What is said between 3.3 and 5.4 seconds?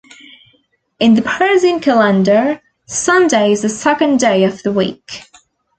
is the second day of the week.